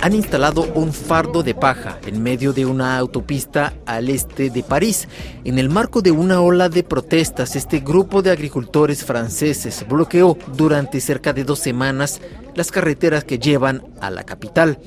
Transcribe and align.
Han 0.00 0.14
instalado 0.14 0.62
un 0.74 0.92
fardo 0.92 1.42
de 1.42 1.54
paja 1.54 1.98
en 2.06 2.22
medio 2.22 2.52
de 2.52 2.64
una 2.64 2.96
autopista 2.96 3.74
al 3.84 4.08
este 4.08 4.48
de 4.50 4.62
París. 4.62 5.08
En 5.44 5.58
el 5.58 5.68
marco 5.68 6.00
de 6.00 6.10
una 6.10 6.40
ola 6.40 6.68
de 6.68 6.82
protestas, 6.82 7.56
este 7.56 7.80
grupo 7.80 8.22
de 8.22 8.30
agricultores 8.30 9.04
franceses 9.04 9.84
bloqueó 9.88 10.38
durante 10.56 11.00
cerca 11.00 11.32
de 11.32 11.44
dos 11.44 11.58
semanas 11.58 12.20
las 12.54 12.70
carreteras 12.70 13.24
que 13.24 13.38
llevan 13.38 13.82
a 14.00 14.10
la 14.10 14.24
capital. 14.24 14.78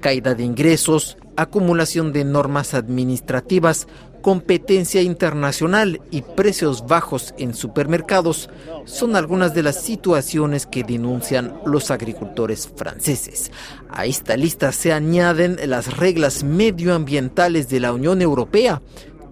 Caída 0.00 0.34
de 0.34 0.44
ingresos, 0.44 1.16
acumulación 1.36 2.12
de 2.12 2.24
normas 2.24 2.74
administrativas, 2.74 3.88
competencia 4.22 5.02
internacional 5.02 6.00
y 6.10 6.22
precios 6.22 6.86
bajos 6.86 7.34
en 7.36 7.54
supermercados 7.54 8.48
son 8.84 9.16
algunas 9.16 9.54
de 9.54 9.62
las 9.62 9.82
situaciones 9.82 10.66
que 10.66 10.84
denuncian 10.84 11.60
los 11.66 11.90
agricultores 11.90 12.70
franceses. 12.74 13.50
A 13.90 14.06
esta 14.06 14.36
lista 14.36 14.72
se 14.72 14.92
añaden 14.92 15.58
las 15.66 15.96
reglas 15.98 16.44
medioambientales 16.44 17.68
de 17.68 17.80
la 17.80 17.92
Unión 17.92 18.22
Europea, 18.22 18.80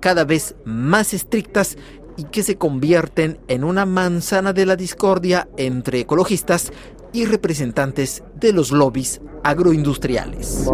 cada 0.00 0.24
vez 0.24 0.56
más 0.64 1.14
estrictas 1.14 1.78
y 2.16 2.24
que 2.24 2.42
se 2.42 2.56
convierten 2.56 3.38
en 3.48 3.64
una 3.64 3.86
manzana 3.86 4.52
de 4.52 4.66
la 4.66 4.76
discordia 4.76 5.48
entre 5.56 6.00
ecologistas 6.00 6.72
y 7.12 7.24
representantes 7.24 8.22
de 8.34 8.52
los 8.52 8.72
lobbies 8.72 9.20
agroindustriales. 9.42 10.66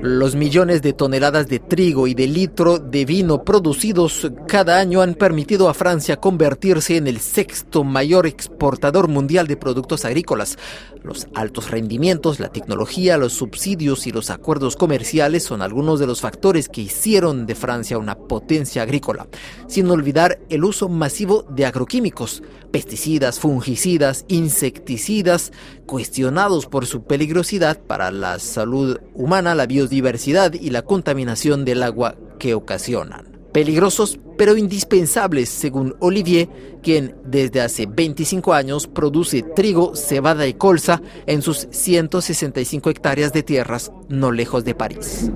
Los 0.00 0.34
millones 0.34 0.82
de 0.82 0.92
toneladas 0.92 1.48
de 1.48 1.58
trigo 1.58 2.06
y 2.06 2.14
de 2.14 2.26
litro 2.26 2.78
de 2.78 3.04
vino 3.04 3.44
producidos 3.44 4.30
cada 4.48 4.78
año 4.78 5.00
han 5.00 5.14
permitido 5.14 5.68
a 5.68 5.74
Francia 5.74 6.16
convertirse 6.16 6.96
en 6.96 7.06
el 7.06 7.20
sexto 7.20 7.84
mayor 7.84 8.26
exportador 8.26 9.08
mundial 9.08 9.46
de 9.46 9.56
productos 9.56 10.04
agrícolas. 10.04 10.58
Los 11.02 11.26
altos 11.34 11.70
rendimientos, 11.70 12.38
la 12.38 12.48
tecnología, 12.48 13.16
los 13.16 13.32
subsidios 13.32 14.06
y 14.06 14.12
los 14.12 14.30
acuerdos 14.30 14.76
comerciales 14.76 15.42
son 15.42 15.62
algunos 15.62 15.98
de 15.98 16.06
los 16.06 16.20
factores 16.20 16.68
que 16.68 16.82
hicieron 16.82 17.46
de 17.46 17.54
Francia 17.54 17.98
una 17.98 18.16
potencia 18.16 18.82
agrícola, 18.82 19.26
sin 19.66 19.90
olvidar 19.90 20.38
el 20.48 20.64
uso 20.64 20.88
masivo 20.88 21.44
de 21.48 21.66
agroquímicos, 21.66 22.42
pesticidas, 22.70 23.40
fungicidas, 23.40 24.24
insecticidas, 24.28 25.52
cuestionados 25.86 26.61
por 26.66 26.86
su 26.86 27.04
peligrosidad 27.04 27.80
para 27.80 28.10
la 28.10 28.38
salud 28.38 28.98
humana, 29.14 29.54
la 29.54 29.66
biodiversidad 29.66 30.52
y 30.54 30.70
la 30.70 30.82
contaminación 30.82 31.64
del 31.64 31.82
agua 31.82 32.16
que 32.38 32.54
ocasionan. 32.54 33.38
Peligrosos 33.52 34.18
pero 34.36 34.56
indispensables, 34.56 35.48
según 35.48 35.94
Olivier, 36.00 36.48
quien 36.82 37.14
desde 37.24 37.60
hace 37.60 37.86
25 37.86 38.52
años 38.52 38.86
produce 38.86 39.42
trigo, 39.42 39.94
cebada 39.94 40.46
y 40.46 40.54
colza 40.54 41.00
en 41.26 41.42
sus 41.42 41.68
165 41.70 42.90
hectáreas 42.90 43.32
de 43.32 43.42
tierras 43.42 43.92
no 44.08 44.32
lejos 44.32 44.64
de 44.64 44.74
París. 44.74 45.30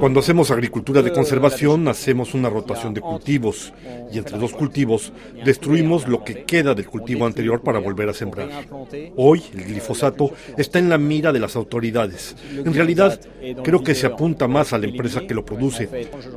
Cuando 0.00 0.20
hacemos 0.20 0.50
agricultura 0.50 1.02
de 1.02 1.12
conservación, 1.12 1.88
hacemos 1.88 2.34
una 2.34 2.50
rotación 2.50 2.94
de 2.94 3.00
cultivos 3.00 3.72
y 4.12 4.18
entre 4.18 4.38
dos 4.38 4.52
cultivos 4.52 5.12
destruimos 5.44 6.06
lo 6.08 6.22
que 6.22 6.44
queda 6.44 6.74
del 6.74 6.86
cultivo 6.86 7.26
anterior 7.26 7.62
para 7.62 7.78
volver 7.78 8.08
a 8.08 8.14
sembrar. 8.14 8.50
Hoy 9.16 9.42
el 9.54 9.64
glifosato 9.64 10.32
está 10.56 10.78
en 10.78 10.88
la 10.88 10.98
mira 10.98 11.32
de 11.32 11.40
las 11.40 11.56
autoridades. 11.56 12.36
En 12.52 12.74
realidad, 12.74 13.20
creo 13.62 13.82
que 13.82 13.94
se 13.94 14.06
apunta 14.06 14.48
más 14.48 14.61
a 14.70 14.78
la 14.78 14.86
empresa 14.86 15.26
que 15.26 15.34
lo 15.34 15.44
produce, 15.44 15.88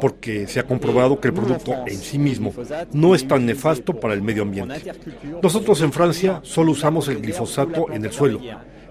porque 0.02 0.48
se 0.48 0.60
ha 0.60 0.64
comprobado 0.64 1.20
que 1.20 1.28
el 1.28 1.34
producto 1.34 1.74
en 1.86 1.98
sí 1.98 2.18
mismo 2.18 2.54
no 2.94 3.14
es 3.14 3.28
tan 3.28 3.46
nefasto 3.46 4.00
para 4.00 4.14
el 4.14 4.22
medio 4.22 4.44
ambiente. 4.44 4.94
Nosotros 5.44 5.82
en 5.82 5.92
Francia 5.92 6.40
solo 6.44 6.72
usamos 6.72 7.08
el 7.10 7.22
glifosato 7.22 7.92
en 7.92 8.06
el 8.06 8.12
suelo, 8.12 8.40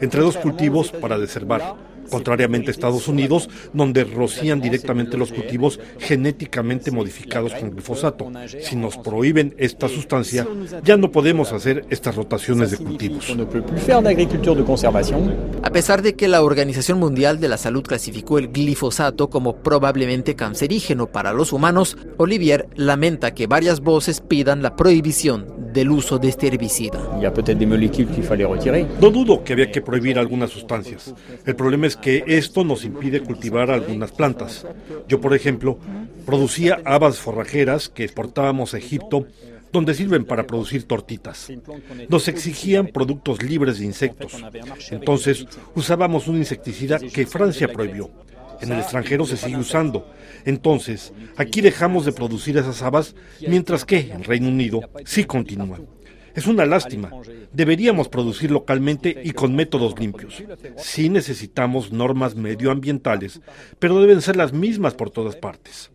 entre 0.00 0.20
dos 0.20 0.36
cultivos 0.36 0.90
para 0.90 1.18
deservar 1.18 1.93
contrariamente 2.10 2.70
a 2.70 2.72
Estados 2.72 3.08
Unidos, 3.08 3.48
donde 3.72 4.04
rocían 4.04 4.60
directamente 4.60 5.16
los 5.16 5.32
cultivos 5.32 5.80
genéticamente 5.98 6.90
modificados 6.90 7.54
con 7.54 7.70
glifosato. 7.70 8.30
Si 8.60 8.76
nos 8.76 8.96
prohíben 8.96 9.54
esta 9.58 9.88
sustancia, 9.88 10.46
ya 10.82 10.96
no 10.96 11.10
podemos 11.10 11.52
hacer 11.52 11.84
estas 11.90 12.16
rotaciones 12.16 12.70
de 12.70 12.78
cultivos. 12.78 13.26
A 15.62 15.70
pesar 15.70 16.02
de 16.02 16.14
que 16.14 16.28
la 16.28 16.42
Organización 16.42 16.98
Mundial 16.98 17.40
de 17.40 17.48
la 17.48 17.56
Salud 17.56 17.82
clasificó 17.82 18.38
el 18.38 18.48
glifosato 18.48 19.30
como 19.30 19.56
probablemente 19.56 20.34
cancerígeno 20.36 21.06
para 21.06 21.32
los 21.32 21.52
humanos, 21.52 21.96
Olivier 22.16 22.68
lamenta 22.74 23.34
que 23.34 23.46
varias 23.46 23.80
voces 23.80 24.20
pidan 24.20 24.62
la 24.62 24.76
prohibición 24.76 25.72
del 25.72 25.90
uso 25.90 26.18
de 26.18 26.28
este 26.28 26.46
herbicida. 26.46 27.00
No 29.00 29.10
dudo 29.10 29.44
que 29.44 29.52
había 29.52 29.70
que 29.70 29.82
prohibir 29.82 30.18
algunas 30.18 30.50
sustancias. 30.50 31.12
El 31.44 31.56
problema 31.56 31.86
es 31.86 31.93
que 31.96 32.24
esto 32.26 32.64
nos 32.64 32.84
impide 32.84 33.20
cultivar 33.22 33.70
algunas 33.70 34.12
plantas. 34.12 34.66
Yo, 35.08 35.20
por 35.20 35.34
ejemplo, 35.34 35.78
producía 36.26 36.80
habas 36.84 37.18
forrajeras 37.18 37.88
que 37.88 38.04
exportábamos 38.04 38.74
a 38.74 38.78
Egipto 38.78 39.26
donde 39.74 39.92
sirven 39.94 40.24
para 40.24 40.46
producir 40.46 40.84
tortitas. 40.84 41.52
Nos 42.08 42.28
exigían 42.28 42.86
productos 42.86 43.42
libres 43.42 43.80
de 43.80 43.86
insectos. 43.86 44.32
Entonces 44.90 45.46
usábamos 45.74 46.28
un 46.28 46.36
insecticida 46.36 46.98
que 46.98 47.26
Francia 47.26 47.68
prohibió. 47.68 48.10
En 48.60 48.72
el 48.72 48.78
extranjero 48.78 49.26
se 49.26 49.36
sigue 49.36 49.58
usando. 49.58 50.08
Entonces, 50.44 51.12
aquí 51.36 51.60
dejamos 51.60 52.04
de 52.04 52.12
producir 52.12 52.56
esas 52.56 52.82
habas, 52.82 53.16
mientras 53.46 53.84
que 53.84 53.98
en 53.98 54.22
Reino 54.22 54.48
Unido 54.48 54.80
sí 55.04 55.24
continúan. 55.24 55.86
Es 56.34 56.46
una 56.46 56.66
lástima. 56.66 57.10
Deberíamos 57.52 58.08
producir 58.08 58.50
localmente 58.50 59.20
y 59.22 59.30
con 59.32 59.54
métodos 59.54 59.98
limpios. 59.98 60.42
Sí 60.76 61.08
necesitamos 61.08 61.92
normas 61.92 62.34
medioambientales, 62.34 63.40
pero 63.78 64.00
deben 64.00 64.20
ser 64.20 64.36
las 64.36 64.52
mismas 64.52 64.94
por 64.94 65.10
todas 65.10 65.36
partes. 65.36 65.90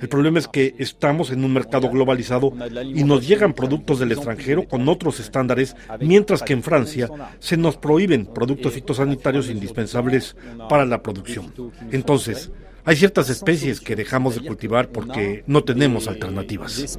El 0.00 0.08
problema 0.08 0.38
es 0.38 0.46
que 0.46 0.74
estamos 0.78 1.30
en 1.30 1.44
un 1.44 1.52
mercado 1.52 1.90
globalizado 1.90 2.52
y 2.94 3.02
nos 3.02 3.26
llegan 3.26 3.52
productos 3.52 3.98
del 3.98 4.12
extranjero 4.12 4.68
con 4.68 4.88
otros 4.88 5.18
estándares, 5.18 5.74
mientras 6.00 6.42
que 6.42 6.52
en 6.52 6.62
Francia 6.62 7.08
se 7.40 7.56
nos 7.56 7.76
prohíben 7.76 8.26
productos 8.26 8.74
fitosanitarios 8.74 9.50
indispensables 9.50 10.36
para 10.68 10.84
la 10.84 11.02
producción. 11.02 11.52
Entonces, 11.90 12.52
hay 12.88 12.96
ciertas 12.96 13.28
especies 13.28 13.82
que 13.82 13.94
dejamos 13.94 14.34
de 14.34 14.46
cultivar 14.46 14.88
porque 14.88 15.44
no 15.46 15.62
tenemos 15.62 16.08
alternativas. 16.08 16.98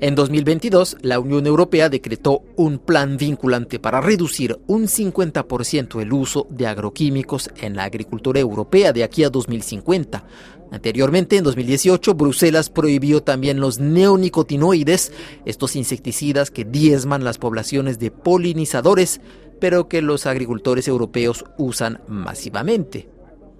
En 0.00 0.14
2022, 0.16 0.96
la 1.00 1.20
Unión 1.20 1.46
Europea 1.46 1.88
decretó 1.88 2.42
un 2.56 2.80
plan 2.80 3.18
vinculante 3.18 3.78
para 3.78 4.00
reducir 4.00 4.58
un 4.66 4.88
50% 4.88 6.02
el 6.02 6.12
uso 6.12 6.48
de 6.50 6.66
agroquímicos 6.66 7.50
en 7.60 7.76
la 7.76 7.84
agricultura 7.84 8.40
europea 8.40 8.92
de 8.92 9.04
aquí 9.04 9.22
a 9.22 9.30
2050. 9.30 10.24
Anteriormente, 10.72 11.36
en 11.36 11.44
2018, 11.44 12.14
Bruselas 12.14 12.70
prohibió 12.70 13.22
también 13.22 13.60
los 13.60 13.78
neonicotinoides, 13.78 15.12
estos 15.44 15.76
insecticidas 15.76 16.50
que 16.50 16.64
diezman 16.64 17.22
las 17.22 17.38
poblaciones 17.38 18.00
de 18.00 18.10
polinizadores 18.10 19.20
pero 19.60 19.88
que 19.88 20.02
los 20.02 20.26
agricultores 20.26 20.88
europeos 20.88 21.44
usan 21.58 22.00
masivamente. 22.08 23.08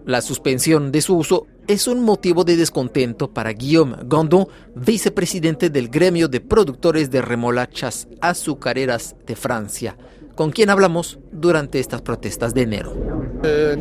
La 0.05 0.21
suspensión 0.21 0.93
de 0.93 1.01
su 1.01 1.17
uso 1.17 1.47
es 1.67 1.89
un 1.89 2.05
motivo 2.05 2.45
de 2.45 2.57
descontento 2.57 3.33
para 3.33 3.53
Guillaume 3.53 3.97
Gondon, 4.05 4.47
vicepresidente 4.77 5.69
del 5.69 5.89
gremio 5.89 6.29
de 6.29 6.41
productores 6.41 7.11
de 7.11 7.23
remolachas 7.23 8.07
azucareras 8.21 9.17
de 9.27 9.35
Francia 9.35 9.97
con 10.37 10.53
quien 10.53 10.71
hablamos 10.71 11.19
durante 11.33 11.81
estas 11.81 12.03
protestas 12.03 12.55
de 12.55 12.63
enero. 12.63 12.95
Euh, 13.43 13.77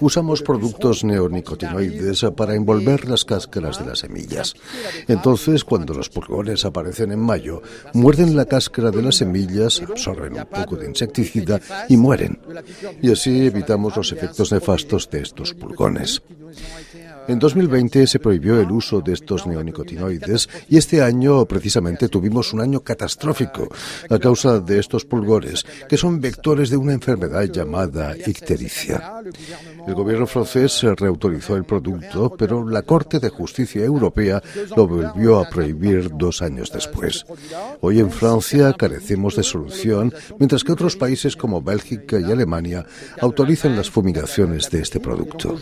Usamos 0.00 0.42
productos 0.42 1.04
neonicotinoides 1.04 2.26
para 2.36 2.54
envolver 2.54 3.08
las 3.08 3.24
cáscaras 3.24 3.78
de 3.78 3.86
las 3.86 3.98
semillas. 4.00 4.54
Entonces, 5.08 5.64
cuando 5.64 5.94
los 5.94 6.08
pulgones 6.10 6.64
aparecen 6.64 7.12
en 7.12 7.20
mayo, 7.20 7.62
muerden 7.92 8.36
la 8.36 8.44
cáscara 8.44 8.90
de 8.90 9.02
las 9.02 9.16
semillas, 9.16 9.80
absorben 9.80 10.34
un 10.34 10.46
poco 10.46 10.76
de 10.76 10.86
insecticida 10.86 11.60
y 11.88 11.96
mueren. 11.96 12.38
Y 13.00 13.10
así 13.10 13.46
evitamos 13.46 13.96
los 13.96 14.12
efectos 14.12 14.52
nefastos 14.52 15.08
de 15.10 15.20
estos 15.22 15.54
pulgones. 15.54 16.22
En 17.26 17.38
2020 17.38 18.06
se 18.06 18.18
prohibió 18.18 18.60
el 18.60 18.70
uso 18.70 19.00
de 19.00 19.14
estos 19.14 19.46
neonicotinoides 19.46 20.48
y 20.68 20.76
este 20.76 21.00
año 21.00 21.46
precisamente 21.46 22.08
tuvimos 22.08 22.52
un 22.52 22.60
año 22.60 22.80
catastrófico 22.80 23.68
a 24.10 24.18
causa 24.18 24.60
de 24.60 24.78
estos 24.78 25.04
pulgores, 25.04 25.64
que 25.88 25.96
son 25.96 26.20
vectores 26.20 26.70
de 26.70 26.76
una 26.76 26.92
enfermedad 26.92 27.44
llamada 27.44 28.14
ictericia. 28.26 29.22
El 29.86 29.94
gobierno 29.94 30.26
francés 30.26 30.82
reautorizó 30.96 31.56
el 31.56 31.64
producto, 31.64 32.34
pero 32.36 32.66
la 32.68 32.82
Corte 32.82 33.18
de 33.18 33.28
Justicia 33.28 33.84
Europea 33.84 34.42
lo 34.76 34.86
volvió 34.86 35.38
a 35.38 35.48
prohibir 35.48 36.10
dos 36.16 36.42
años 36.42 36.70
después. 36.72 37.24
Hoy 37.80 38.00
en 38.00 38.10
Francia 38.10 38.72
carecemos 38.72 39.36
de 39.36 39.42
solución, 39.42 40.12
mientras 40.38 40.64
que 40.64 40.72
otros 40.72 40.96
países 40.96 41.36
como 41.36 41.62
Bélgica 41.62 42.18
y 42.18 42.30
Alemania 42.30 42.86
autorizan 43.20 43.76
las 43.76 43.90
fumigaciones 43.90 44.70
de 44.70 44.80
este 44.80 45.00
producto. 45.00 45.54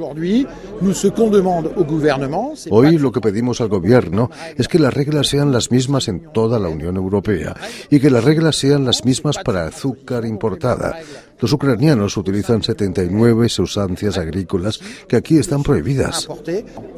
Hoy 2.70 2.98
lo 2.98 3.12
que 3.12 3.20
pedimos 3.20 3.60
al 3.60 3.68
gobierno 3.68 4.30
es 4.56 4.68
que 4.68 4.78
las 4.78 4.94
reglas 4.94 5.28
sean 5.28 5.52
las 5.52 5.70
mismas 5.70 6.08
en 6.08 6.32
toda 6.32 6.58
la 6.58 6.68
Unión 6.68 6.96
Europea 6.96 7.54
y 7.90 8.00
que 8.00 8.10
las 8.10 8.24
reglas 8.24 8.56
sean 8.56 8.84
las 8.84 9.04
mismas 9.04 9.38
para 9.38 9.66
azúcar 9.66 10.24
importada. 10.24 10.96
Los 11.42 11.52
ucranianos 11.52 12.16
utilizan 12.16 12.62
79 12.62 13.48
sustancias 13.48 14.16
agrícolas 14.16 14.78
que 15.08 15.16
aquí 15.16 15.38
están 15.38 15.64
prohibidas. 15.64 16.28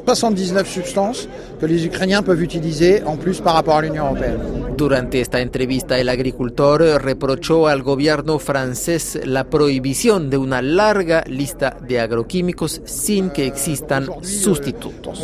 79 0.05 0.69
sustancias 0.69 1.29
que 1.59 1.67
los 1.67 1.87
ucranianos 1.87 2.27
pueden 2.27 2.45
utilizar 2.45 3.11
en 3.11 3.19
plus 3.19 3.41
par 3.41 3.55
rapport 3.55 3.79
a 3.79 3.83
la 3.83 3.91
Unión 3.91 4.07
Europea. 4.09 4.37
Durante 4.77 5.23
esta 5.23 5.41
entrevista, 5.41 5.99
el 5.99 6.11
agricultor 6.11 6.83
reprochó 7.03 7.69
al 7.69 7.83
gobierno 7.83 8.39
francés 8.39 9.19
la 9.25 9.45
prohibición 9.45 10.29
de 10.29 10.37
una 10.37 10.61
larga 10.61 11.25
lista 11.27 11.79
de 11.81 12.01
agroquímicos 12.01 12.83
sin 12.85 13.31
que 13.31 13.47
existan 13.47 14.09
sustitutos. 14.23 15.23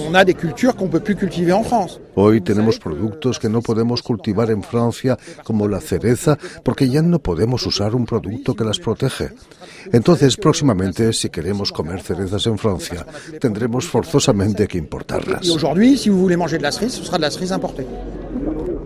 Hoy 2.15 2.41
tenemos 2.41 2.79
productos 2.79 3.39
que 3.39 3.49
no 3.49 3.63
podemos 3.63 4.03
cultivar 4.03 4.51
en 4.51 4.63
Francia, 4.63 5.19
como 5.45 5.69
la 5.69 5.81
cereza, 5.81 6.39
porque 6.65 6.89
ya 6.89 7.03
no 7.03 7.19
podemos 7.19 7.67
usar 7.67 7.95
un 7.95 8.07
producto 8.07 8.55
que 8.55 8.65
las 8.65 8.79
protege 8.79 9.31
entonces, 9.93 10.37
próximamente, 10.37 11.13
si 11.13 11.31
queremos 11.31 11.73
comer 11.73 12.01
cerezas 12.03 12.47
en 12.47 12.59
Francia, 12.59 13.07
tendremos 13.41 13.87
forzosamente 13.87 14.67
que 14.67 14.79
importarlas. 14.79 15.47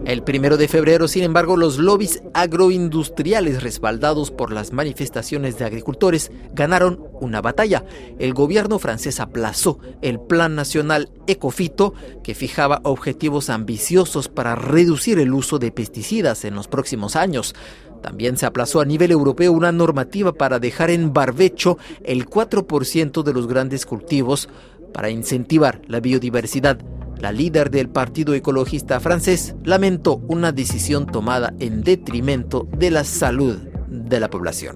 El 0.05 0.23
primero 0.23 0.59
de 0.59 0.69
febrero, 0.69 1.09
sin 1.09 1.23
embargo, 1.23 1.57
los 1.57 1.79
lobbies 1.79 2.23
agroindustriales 2.35 3.63
respaldados 3.63 4.31
por 4.31 4.53
las 4.53 4.71
manifestaciones 4.71 5.57
de 5.57 5.65
agricultores 5.65 6.31
ganaron 6.53 7.03
una 7.21 7.41
batalla. 7.41 7.87
El 8.19 8.35
gobierno 8.35 8.79
francés 8.79 9.19
aplazó 9.19 9.79
el 10.03 10.21
Plan 10.21 10.55
Nacional 10.57 11.09
Ecofito, 11.27 11.95
que 12.23 12.35
fijaba 12.35 12.81
objetivos 12.85 13.49
ambiciosos 13.49 14.29
para 14.29 14.55
reducir 14.55 15.19
el 15.19 15.33
uso 15.33 15.59
de 15.59 15.73
pesticidas 15.73 16.45
en 16.45 16.55
los 16.55 16.69
próximos 16.69 17.17
años. 17.17 17.55
También 18.03 18.37
se 18.37 18.45
aplazó 18.45 18.83
a 18.83 18.85
nivel 18.85 19.11
europeo 19.11 19.53
una 19.53 19.73
normativa 19.73 20.35
para 20.35 20.59
dejar 20.59 20.91
en 20.91 21.15
barbecho 21.15 21.79
el 22.03 22.27
4% 22.27 23.23
de 23.23 23.33
los 23.33 23.49
grandes 23.49 23.87
cultivos 23.87 24.51
para 24.93 25.09
incentivar 25.09 25.81
la 25.89 26.01
biodiversidad. 26.01 26.79
La 27.19 27.33
líder 27.33 27.71
del 27.71 27.89
Partido 27.89 28.35
Ecologista 28.35 29.01
francés 29.01 29.55
lamentó 29.65 30.17
una 30.29 30.53
decisión 30.53 31.07
tomada 31.07 31.55
en 31.59 31.83
detrimento 31.83 32.69
de 32.77 32.91
la 32.91 33.05
salud 33.05 33.57
de 33.89 34.21
la 34.21 34.29
población. 34.29 34.75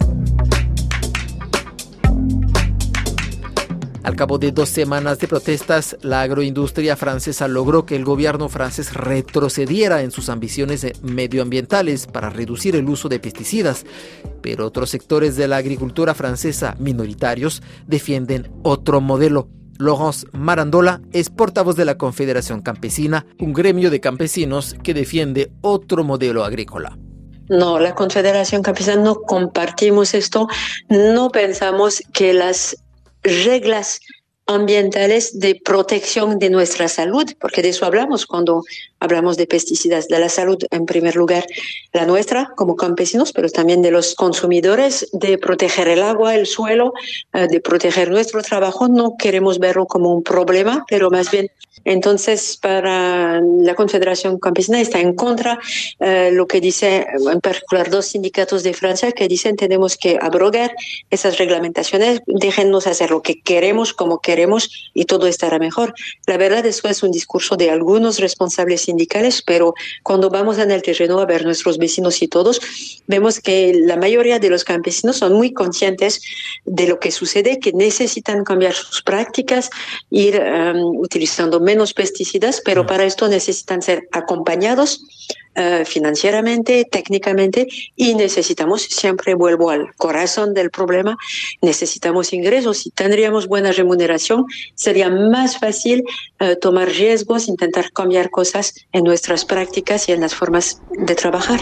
Al 4.09 4.17
cabo 4.17 4.39
de 4.39 4.53
dos 4.53 4.71
semanas 4.71 5.19
de 5.19 5.29
protestas, 5.29 5.99
la 6.01 6.23
agroindustria 6.23 6.97
francesa 6.97 7.47
logró 7.47 7.85
que 7.85 7.95
el 7.95 8.07
gobierno 8.07 8.49
francés 8.49 8.95
retrocediera 8.95 10.01
en 10.01 10.13
sus 10.13 10.31
ambiciones 10.31 10.87
medioambientales 11.03 12.07
para 12.07 12.31
reducir 12.31 12.75
el 12.75 12.89
uso 12.89 13.11
de 13.11 13.21
pesticidas, 13.21 13.85
pero 14.41 14.65
otros 14.65 14.89
sectores 14.89 15.37
de 15.37 15.47
la 15.47 15.59
agricultura 15.59 16.15
francesa 16.15 16.75
minoritarios 16.79 17.63
defienden 17.87 18.51
otro 18.63 19.03
modelo. 19.03 19.51
Laurence 19.79 20.27
Marandola 20.33 21.01
es 21.13 21.31
portavoz 21.31 21.77
de 21.77 21.85
la 21.85 21.97
Confederación 21.97 22.63
Campesina, 22.63 23.27
un 23.39 23.53
gremio 23.53 23.91
de 23.91 24.01
campesinos 24.01 24.75
que 24.83 24.95
defiende 24.95 25.51
otro 25.61 26.05
modelo 26.05 26.45
agrícola. 26.45 26.99
No, 27.49 27.79
la 27.79 27.95
Confederación 27.95 28.63
Campesina 28.63 28.97
no 28.97 29.23
compartimos 29.23 30.15
esto, 30.15 30.49
no 30.89 31.31
pensamos 31.31 32.03
que 32.13 32.35
las 32.35 32.77
reglas 33.23 34.01
ambientales 34.47 35.39
de 35.39 35.61
protección 35.63 36.39
de 36.39 36.51
nuestra 36.51 36.89
salud, 36.89 37.25
porque 37.39 37.63
de 37.63 37.69
eso 37.69 37.85
hablamos 37.85 38.27
cuando 38.27 38.63
hablamos 39.01 39.37
de 39.37 39.47
pesticidas, 39.47 40.09
de 40.09 40.19
la 40.19 40.29
salud 40.29 40.59
en 40.71 40.87
primer 40.87 41.17
lugar, 41.17 41.47
la 41.93 42.07
nuestra 42.07 42.53
como 42.57 42.77
campesinos, 42.77 43.33
pero 43.33 43.49
también 43.49 43.83
de 43.83 43.91
los 43.91 44.15
consumidores, 44.15 45.09
de 45.13 45.39
proteger 45.39 45.89
el 45.89 46.03
agua, 46.03 46.35
el 46.35 46.47
suelo, 46.47 46.93
eh, 47.33 47.47
de 47.49 47.61
proteger 47.61 48.11
nuestro 48.11 48.43
trabajo. 48.43 48.89
No 48.89 49.17
queremos 49.19 49.59
verlo 49.59 49.87
como 49.87 50.13
un 50.15 50.23
problema, 50.23 50.85
pero 50.89 51.11
más 51.11 51.31
bien 51.31 51.51
entonces, 51.85 52.59
para 52.61 53.41
la 53.41 53.75
Confederación 53.75 54.39
Campesina 54.39 54.81
está 54.81 55.01
en 55.01 55.15
contra 55.15 55.59
eh, 56.01 56.31
lo 56.33 56.47
que 56.47 56.61
dice, 56.61 57.07
en 57.33 57.41
particular, 57.41 57.91
dos 57.91 58.07
sindicatos 58.07 58.63
de 58.63 58.75
Francia 58.75 59.13
que 59.13 59.29
dicen 59.29 59.57
tenemos 59.57 59.97
que 59.97 60.19
abrogar 60.21 60.75
esas 61.11 61.39
reglamentaciones, 61.39 62.21
déjennos 62.27 62.87
hacer 62.87 63.11
lo 63.11 63.23
que 63.23 63.41
queremos, 63.41 63.93
como 63.93 64.21
queremos 64.21 64.91
y 64.95 65.05
todo 65.05 65.27
estará 65.27 65.59
mejor. 65.59 65.95
La 66.27 66.37
verdad, 66.37 66.65
eso 66.67 66.89
es 66.89 67.03
un 67.03 67.11
discurso 67.11 67.57
de 67.57 67.71
algunos 67.71 68.19
responsables 68.19 68.88
sindicales, 68.89 69.43
pero 69.43 69.75
cuando 70.03 70.31
vamos 70.31 70.59
en 70.59 70.71
el 70.71 70.83
terreno 70.83 71.21
a 71.21 71.27
ver 71.27 71.45
nuestros 71.45 71.77
vecinos 71.77 72.23
y 72.23 72.29
todos, 72.29 72.61
vemos 73.07 73.41
que 73.41 73.75
la 73.85 73.97
mayoría 73.97 74.39
de 74.39 74.49
los 74.49 74.65
campesinos 74.65 75.19
son 75.19 75.35
muy 75.35 75.53
conscientes 75.53 76.23
de 76.65 76.87
lo 76.89 76.99
que 76.99 77.11
sucede, 77.11 77.61
que 77.61 77.73
necesitan 77.73 78.45
cambiar 78.45 78.75
sus 78.75 79.03
prácticas, 79.03 79.71
ir 80.11 80.41
um, 80.41 80.97
utilizando 80.97 81.61
menos 81.61 81.93
pesticidas, 81.93 82.63
pero 82.65 82.87
para 82.87 83.05
esto 83.05 83.29
necesitan 83.29 83.83
ser 83.83 84.09
acompañados 84.13 85.03
uh, 85.59 85.85
financieramente, 85.85 86.87
técnicamente 86.91 87.67
y 87.97 88.15
necesitamos, 88.15 88.83
siempre 88.83 89.35
vuelvo 89.35 89.71
al 89.71 89.95
corazón 89.97 90.55
del 90.55 90.71
problema, 90.71 91.17
necesitamos 91.61 92.33
ingresos. 92.33 92.79
Si 92.79 92.91
tendríamos 92.91 93.47
buena 93.47 93.73
remuneración, 93.73 94.47
sería 94.75 95.11
más 95.11 95.59
fácil 95.59 96.05
uh, 96.41 96.55
tomar 96.61 96.89
riesgos, 96.89 97.49
intentar 97.49 97.91
cambiar 97.93 98.31
cosas 98.31 98.75
en 98.93 99.05
nuestras 99.05 99.45
prácticas 99.45 100.09
y 100.09 100.13
en 100.13 100.21
las 100.21 100.35
formas 100.35 100.81
de 100.93 101.15
trabajar. 101.15 101.61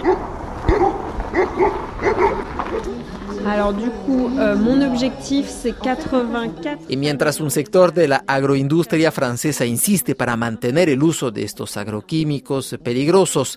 Y 6.89 6.97
mientras 6.97 7.41
un 7.41 7.51
sector 7.51 7.95
de 7.95 8.09
la 8.09 8.25
agroindustria 8.27 9.13
francesa 9.13 9.65
insiste 9.65 10.17
para 10.17 10.37
mantener 10.37 10.89
el 10.89 11.03
uso 11.03 11.31
de 11.31 11.45
estos 11.45 11.77
agroquímicos 11.77 12.77
peligrosos, 12.83 13.57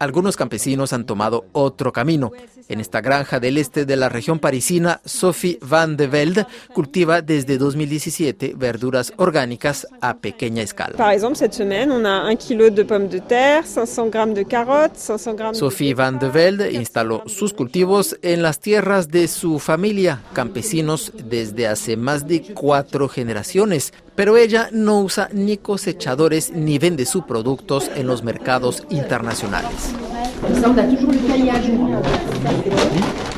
algunos 0.00 0.36
campesinos 0.36 0.92
han 0.92 1.04
tomado 1.04 1.44
otro 1.52 1.92
camino. 1.92 2.32
En 2.68 2.80
esta 2.80 3.00
granja 3.00 3.38
del 3.38 3.58
este 3.58 3.84
de 3.84 3.96
la 3.96 4.08
región 4.08 4.38
parisina, 4.38 5.00
Sophie 5.04 5.58
Van 5.60 5.96
de 5.96 6.06
Velde 6.06 6.46
cultiva 6.72 7.20
desde 7.20 7.58
2017 7.58 8.54
verduras 8.56 9.12
orgánicas 9.16 9.86
a 10.00 10.16
pequeña 10.16 10.62
escala. 10.62 10.96
Por 10.96 11.06
ejemplo, 11.06 11.32
esta 11.32 11.52
semana 11.52 12.36
kilo 12.36 12.70
de 12.70 12.84
pommes 12.84 13.10
de 13.10 13.20
terre, 13.20 13.66
500 13.66 14.10
gramos 14.10 14.34
de 14.36 14.44
carottes, 14.46 15.02
500 15.02 15.36
gramos. 15.36 15.58
Sophie 15.58 15.94
Van 15.94 16.18
de 16.18 16.28
Velde 16.30 16.72
instaló 16.72 17.22
sus 17.26 17.52
cultivos 17.52 18.16
en 18.22 18.42
las 18.42 18.58
tierras 18.58 19.08
de 19.08 19.28
su 19.28 19.58
familia, 19.58 20.22
campesinos 20.32 21.12
desde 21.24 21.68
hace 21.68 21.96
más 21.96 22.26
de 22.26 22.54
cuatro 22.54 23.08
generaciones 23.08 23.92
pero 24.20 24.36
ella 24.36 24.68
no 24.70 25.00
usa 25.00 25.30
ni 25.32 25.56
cosechadores 25.56 26.52
ni 26.52 26.78
vende 26.78 27.06
sus 27.06 27.24
productos 27.24 27.90
en 27.96 28.06
los 28.06 28.22
mercados 28.22 28.84
internacionales. 28.90 29.94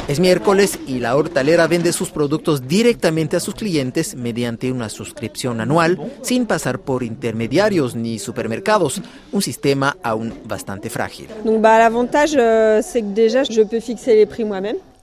Es 0.09 0.19
miércoles 0.19 0.81
y 0.89 0.99
la 0.99 1.15
hortalera 1.15 1.69
vende 1.69 1.93
sus 1.93 2.11
productos 2.11 2.67
directamente 2.67 3.37
a 3.37 3.41
sus 3.41 3.55
clientes 3.55 4.17
mediante 4.17 4.73
una 4.73 4.89
suscripción 4.89 5.61
anual 5.61 6.01
sin 6.23 6.47
pasar 6.47 6.81
por 6.81 7.05
intermediarios 7.05 7.95
ni 7.95 8.19
supermercados, 8.19 9.01
un 9.31 9.41
sistema 9.41 9.97
aún 10.03 10.35
bastante 10.47 10.91
frágil. 10.91 11.29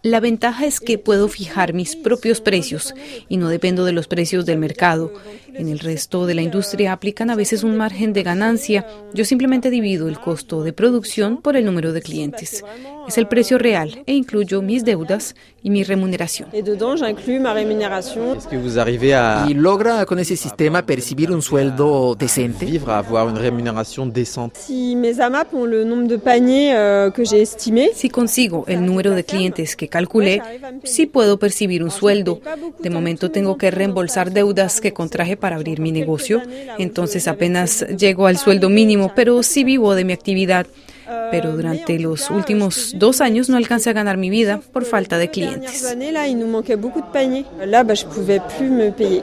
La 0.02 0.22
ventaja 0.22 0.66
es 0.66 0.80
que 0.80 0.98
puedo 0.98 1.28
fijar 1.28 1.74
mis 1.74 1.98
propios 1.98 2.40
precios 2.40 2.94
y 3.28 3.36
no 3.36 3.50
dependo 3.50 3.84
de 3.84 3.92
los 3.92 4.08
precios 4.08 4.46
del 4.46 4.58
mercado. 4.58 5.12
En 5.54 5.68
el 5.68 5.80
resto 5.80 6.26
de 6.26 6.36
la 6.36 6.42
industria 6.42 6.94
aplican 6.94 7.30
a 7.30 7.36
veces 7.36 7.64
un 7.64 7.76
margen 7.76 8.14
de 8.14 8.24
ganancia. 8.24 8.88
Yo 9.14 9.26
simplemente 9.26 9.70
divido 9.70 10.08
el 10.08 10.18
costo 10.18 10.64
de 10.64 10.72
producción 10.72 11.42
por 11.42 11.58
el 11.58 11.66
número 11.66 11.92
de 11.92 12.02
clientes. 12.02 12.64
Es 13.10 13.18
el 13.18 13.28
precio 13.28 13.58
real 13.58 14.04
e 14.06 14.14
incluyo 14.14 14.62
mis 14.62 14.86
deudas 14.86 15.36
y 15.62 15.70
mi 15.70 15.84
remuneración. 15.84 16.50
¿Y 19.48 19.54
logra 19.54 20.06
con 20.06 20.20
ese 20.20 20.36
sistema 20.36 20.86
percibir 20.86 21.32
un 21.32 21.42
sueldo 21.42 22.16
decente? 22.16 22.66
Si 27.94 28.10
consigo 28.10 28.64
el 28.68 28.86
número 28.86 29.12
de 29.12 29.24
clientes 29.24 29.76
que 29.76 29.88
calculé, 29.88 30.42
sí 30.84 31.06
puedo 31.06 31.38
percibir 31.38 31.84
un 31.84 31.92
sueldo. 31.92 32.42
De 32.80 32.90
momento 32.90 33.32
tengo 33.32 33.58
que 33.58 33.72
reembolsar 33.72 34.32
deudas 34.32 34.82
que 34.82 34.94
contraje 34.94 35.38
para 35.38 35.56
abrir 35.56 35.80
mi 35.80 35.92
negocio, 35.92 36.42
entonces 36.78 37.28
apenas 37.28 37.86
llego 37.98 38.28
al 38.28 38.38
sueldo 38.38 38.70
mínimo, 38.70 39.14
pero 39.16 39.44
sí 39.44 39.64
vivo 39.64 39.96
de 39.96 40.06
mi 40.06 40.14
actividad 40.14 40.68
pero 41.32 41.56
durante 41.56 42.00
los 42.00 42.30
últimos 42.30 42.94
dos 42.96 43.22
años 43.22 43.50
no 43.50 43.58
alcancé 43.58 43.90
a 43.90 43.94
ganar 43.94 44.18
mi 44.18 44.30
vida 44.30 44.62
por 44.74 44.86
falta 44.86 45.18
de 45.18 45.30
clientes. 45.30 45.96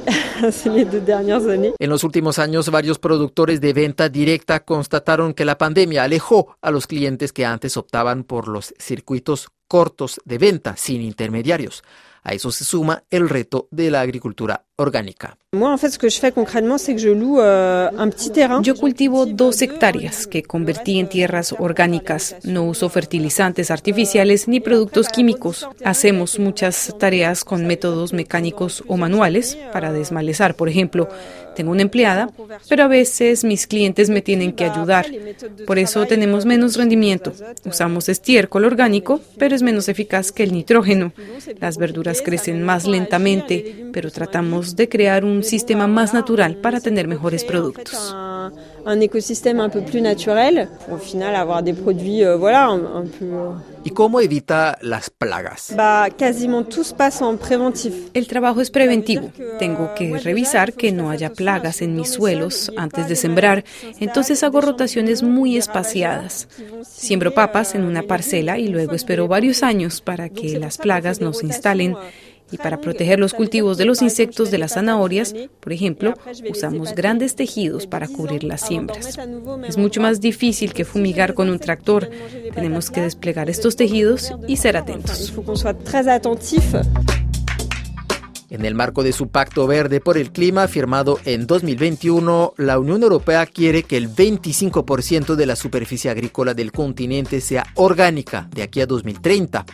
En 1.78 1.90
los 1.90 2.04
últimos 2.04 2.38
años, 2.38 2.70
varios 2.70 2.98
productores 2.98 3.60
de 3.60 3.72
venta 3.72 4.08
directa 4.08 4.60
constataron 4.60 5.34
que 5.34 5.44
la 5.44 5.58
pandemia 5.58 6.04
alejó 6.04 6.56
a 6.60 6.70
los 6.70 6.86
clientes 6.86 7.32
que 7.32 7.44
antes 7.44 7.76
optaban 7.76 8.24
por 8.24 8.48
los 8.48 8.74
circuitos 8.78 9.48
cortos 9.68 10.20
de 10.24 10.38
venta 10.38 10.76
sin 10.76 11.02
intermediarios. 11.02 11.82
A 12.22 12.32
eso 12.32 12.50
se 12.50 12.64
suma 12.64 13.04
el 13.10 13.28
reto 13.28 13.68
de 13.70 13.90
la 13.90 14.00
agricultura 14.00 14.65
orgánica. 14.76 15.37
Yo 18.62 18.75
cultivo 18.75 19.25
dos 19.25 19.62
hectáreas 19.62 20.26
que 20.26 20.42
convertí 20.42 20.99
en 20.99 21.09
tierras 21.09 21.54
orgánicas. 21.59 22.37
No 22.45 22.64
uso 22.64 22.90
fertilizantes 22.90 23.71
artificiales 23.71 24.49
ni 24.49 24.61
productos 24.61 25.09
químicos. 25.09 25.66
Hacemos 25.85 26.38
muchas 26.38 26.95
tareas 26.99 27.42
con 27.45 27.66
métodos 27.66 28.12
mecánicos 28.12 28.85
o 28.87 28.99
manuales 28.99 29.56
para 29.73 29.92
desmalezar, 29.92 30.56
por 30.56 30.68
ejemplo. 30.68 31.09
Tengo 31.54 31.71
una 31.71 31.80
empleada, 31.80 32.28
pero 32.68 32.85
a 32.85 32.88
veces 32.88 33.42
mis 33.42 33.66
clientes 33.66 34.11
me 34.11 34.21
tienen 34.21 34.52
que 34.52 34.64
ayudar. 34.64 35.06
Por 35.66 35.78
eso 35.78 36.04
tenemos 36.04 36.45
menos 36.45 36.76
rendimiento. 36.76 37.33
Usamos 37.64 38.11
estiércol 38.11 38.66
orgánico, 38.66 39.23
pero 39.38 39.54
es 39.54 39.62
menos 39.62 39.88
eficaz 39.88 40.33
que 40.33 40.42
el 40.42 40.52
nitrógeno. 40.52 41.14
Las 41.59 41.78
verduras 41.78 42.21
crecen 42.21 42.62
más 42.62 42.85
lentamente, 42.85 43.87
pero 43.90 44.11
tratamos 44.11 44.65
de 44.75 44.88
crear 44.88 45.25
un 45.25 45.42
sistema 45.44 45.87
más 45.87 46.14
natural 46.14 46.56
para 46.56 46.80
tener 46.80 47.06
mejores 47.06 47.44
productos 47.44 48.14
un 48.87 49.00
écosystème 49.00 49.61
un 49.61 49.68
plus 49.68 50.00
naturel 50.00 50.68
pour 50.85 50.94
au 50.94 50.99
final 50.99 51.35
avoir 51.35 51.62
des 51.62 51.73
produits 51.73 52.25
euh, 52.25 52.37
voilà 52.37 52.66
un, 52.66 53.02
un 53.02 53.04
peu 53.04 53.25
euh, 53.25 53.52
¿Y 53.85 53.90
cómo 53.90 54.20
evita 54.20 54.78
las 54.80 55.11
plagas? 55.11 55.73
Bah, 55.76 56.08
quasiment 56.11 56.64
tout 56.64 56.82
se 56.82 56.92
passe 56.92 57.23
en 57.23 57.37
préventif. 57.37 57.94
El 58.14 58.26
trabajo 58.26 58.61
es 58.61 58.73
preventivo. 58.73 59.30
Tengo 59.61 59.94
que 59.94 60.18
revisar 60.18 60.73
que 60.73 60.90
no 60.90 61.08
haya 61.08 61.32
plagas 61.32 61.82
en 61.82 61.94
mis 61.94 62.11
suelos 62.11 62.73
antes 62.76 63.08
de 63.08 63.14
sembrar, 63.14 63.62
entonces 64.00 64.42
hago 64.42 64.61
rotaciones 64.61 65.23
muy 65.23 65.56
espaciadas. 65.56 66.49
Siembro 66.82 67.32
papas 67.32 67.76
en 67.76 67.85
una 67.85 68.02
parcela 68.02 68.58
y 68.58 68.66
luego 68.66 68.96
espero 68.96 69.28
varios 69.28 69.62
años 69.62 70.00
para 70.00 70.30
que 70.30 70.58
las 70.58 70.78
plagas 70.78 71.20
no 71.20 71.32
se 71.32 71.46
instalen 71.46 71.94
y 72.50 72.58
para 72.58 72.80
proteger 72.80 73.18
los 73.18 73.34
cultivos 73.34 73.78
de 73.78 73.84
los 73.84 74.02
insectos 74.02 74.50
de 74.50 74.58
las 74.58 74.74
zanahorias, 74.74 75.34
por 75.60 75.72
ejemplo, 75.72 76.14
usamos 76.48 76.94
grandes 76.94 77.34
tejidos 77.34 77.86
para 77.86 78.08
cubrir 78.08 78.44
las 78.44 78.66
siembras. 78.66 79.18
Es 79.66 79.76
mucho 79.76 80.00
más 80.00 80.20
difícil 80.20 80.72
que 80.72 80.84
fumigar 80.84 81.34
con 81.34 81.50
un 81.50 81.58
tractor. 81.58 82.08
Tenemos 82.54 82.90
que 82.90 83.00
desplegar 83.02 83.50
estos 83.50 83.76
tejidos 83.76 84.32
y 84.46 84.56
ser 84.56 84.76
atentos. 84.76 85.32
En 88.48 88.64
el 88.64 88.74
marco 88.74 89.02
de 89.02 89.12
su 89.12 89.28
Pacto 89.28 89.66
Verde 89.66 90.00
por 90.00 90.16
el 90.16 90.30
Clima 90.30 90.68
firmado 90.68 91.18
en 91.24 91.48
2021, 91.48 92.54
la 92.56 92.78
Unión 92.78 93.02
Europea 93.02 93.44
quiere 93.44 93.82
que 93.82 93.96
el 93.96 94.08
25% 94.08 95.34
de 95.34 95.46
la 95.46 95.56
superficie 95.56 96.10
agrícola 96.10 96.54
del 96.54 96.70
continente 96.70 97.40
sea 97.40 97.66
orgánica 97.74 98.48
de 98.54 98.62
aquí 98.62 98.80
a 98.80 98.86
2030. 98.86 99.66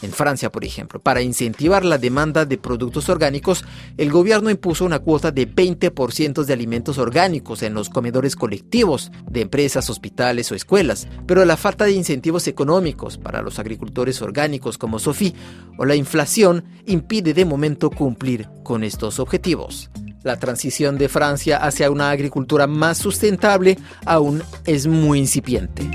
En 0.00 0.12
Francia, 0.12 0.52
por 0.52 0.64
ejemplo, 0.64 1.00
para 1.00 1.22
incentivar 1.22 1.84
la 1.84 1.98
demanda 1.98 2.44
de 2.44 2.56
productos 2.56 3.08
orgánicos, 3.08 3.64
el 3.96 4.10
gobierno 4.10 4.48
impuso 4.48 4.84
una 4.84 5.00
cuota 5.00 5.32
de 5.32 5.48
20% 5.48 6.44
de 6.44 6.52
alimentos 6.52 6.98
orgánicos 6.98 7.62
en 7.62 7.74
los 7.74 7.88
comedores 7.88 8.36
colectivos 8.36 9.10
de 9.28 9.40
empresas, 9.40 9.90
hospitales 9.90 10.52
o 10.52 10.54
escuelas, 10.54 11.08
pero 11.26 11.44
la 11.44 11.56
falta 11.56 11.84
de 11.84 11.92
incentivos 11.92 12.46
económicos 12.46 13.18
para 13.18 13.42
los 13.42 13.58
agricultores 13.58 14.22
orgánicos 14.22 14.78
como 14.78 14.98
Sophie 14.98 15.34
o 15.78 15.84
la 15.84 15.96
inflación 15.96 16.64
impide 16.86 17.34
de 17.34 17.44
momento 17.44 17.90
cumplir 17.90 18.48
con 18.62 18.84
estos 18.84 19.18
objetivos. 19.18 19.90
La 20.22 20.36
transición 20.36 20.98
de 20.98 21.08
Francia 21.08 21.58
hacia 21.58 21.90
una 21.90 22.10
agricultura 22.10 22.66
más 22.66 22.98
sustentable 22.98 23.78
aún 24.04 24.42
es 24.64 24.86
muy 24.86 25.20
incipiente. 25.20 25.88